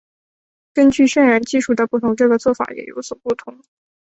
[0.73, 3.61] 根据渲染技术的不同这个做法也有所不同。